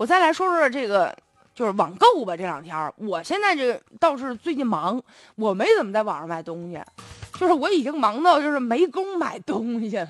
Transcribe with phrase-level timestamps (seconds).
[0.00, 1.14] 我再来说说这个，
[1.54, 2.34] 就是网购吧。
[2.34, 4.98] 这两天我现在这倒是最近忙，
[5.34, 6.82] 我没怎么在网上买东西，
[7.38, 10.08] 就是我已经忙到就是没工买东西了。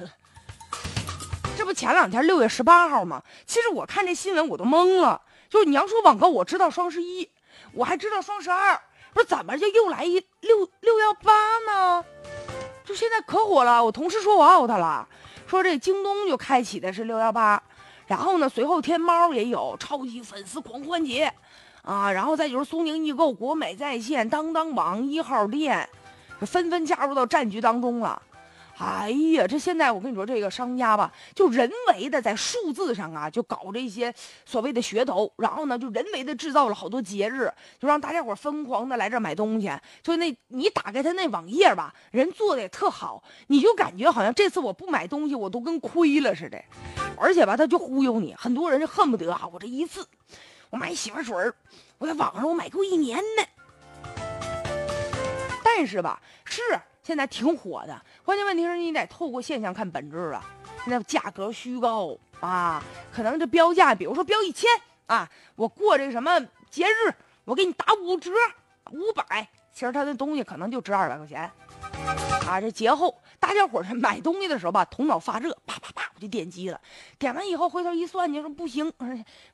[1.57, 3.21] 这不前两天六月十八号吗？
[3.47, 5.21] 其实我看这新闻我都懵了。
[5.49, 7.29] 就是你要说网购，我知道双十一，
[7.73, 8.81] 我还知道双十二，
[9.13, 11.33] 不是怎么就又来一六六幺八
[11.67, 12.05] 呢？
[12.85, 13.85] 就现在可火了。
[13.85, 15.09] 我同事说我 out 了，
[15.49, 17.61] 说这京东就开启的是六幺八，
[18.11, 21.33] 然后呢，随后天猫也有超级粉丝狂欢节，
[21.83, 25.89] 啊，然后再就是苏宁易购、国美在线、当当网、一号店，
[26.41, 28.21] 纷纷加入到战局当中了。
[28.79, 34.13] 哎呀，这现在我跟你说，这个商家吧，就人为的在数字上啊，就搞这些
[34.45, 39.71] 所谓的噱头，然后呢，就人为的制造了好多节日，就让大家伙疯狂的来这买东西。
[40.03, 46.61] 就那你打开他那网页吧，人做的也特好，你就感觉好像这次我不买东西，我都跟亏了似的。
[47.21, 50.07] 而且吧，他就忽悠你，很多人就恨不得啊，我这一次
[50.71, 51.37] 我买洗发水
[51.99, 53.45] 我在网上我买够一年呢。
[55.63, 56.63] 但是吧，是。
[57.03, 60.45] 现在挺火的，关键问题是你得透过现象看本质啊。
[60.85, 62.81] 现在价格虚高啊，
[63.13, 64.69] 可能这标价，比如说标一千
[65.07, 66.39] 啊，我过这什么
[66.71, 67.13] 节日，
[67.45, 68.31] 我给你打五折，
[68.93, 71.51] 五百，其实他的东西可能就值二百块钱
[72.47, 72.61] 啊。
[72.61, 76.81] 这节后大家伙儿买东西的时候吧，头脑发热，啪啪啪就点击了，
[77.19, 78.93] 点完以后回头一算，你说不行，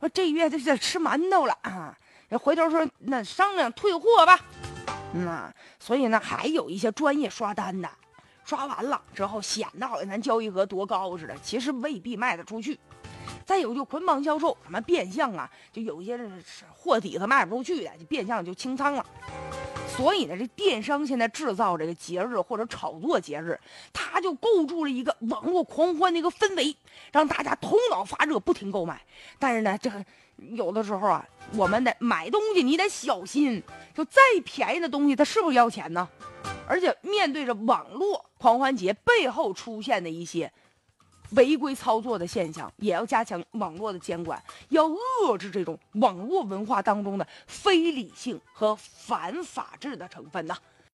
[0.00, 1.97] 说这月就得吃馒头了啊，
[2.42, 4.41] 回头说那商量退货吧。
[5.14, 7.89] 嗯啊所以呢，还有一些专业刷单的，
[8.44, 12.78] 刷完了之后显得好像咱交易额多高似的，其实未必卖得出去。
[13.47, 16.19] 再有就捆绑销售，什么变相啊，就有一些
[16.75, 19.07] 货底子卖不出去的，就变相就清仓了。
[19.89, 23.59] 所以呢，这电商现在制造这个节日或者炒作节日，
[23.93, 26.77] 它就构筑了一个网络狂欢的一个氛围，
[27.13, 29.01] 让大家头脑发热，不停购买。
[29.39, 29.91] 但是呢，这
[30.37, 31.25] 有的时候啊，
[31.55, 33.63] 我们得买东西，你得小心。
[33.95, 36.07] 就再便宜的东西，它是不是要钱呢？
[36.69, 40.53] 而且面对着网络狂欢节背后出现的一些
[41.31, 50.56] 违规操作的现象，也要加强网络的监管，要遏制这种网络文化当中的非理性和反法治的成分呢。